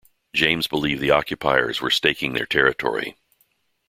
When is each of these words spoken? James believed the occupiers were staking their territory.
James 0.33 0.65
believed 0.65 0.99
the 0.99 1.11
occupiers 1.11 1.79
were 1.79 1.91
staking 1.91 2.33
their 2.33 2.47
territory. 2.47 3.15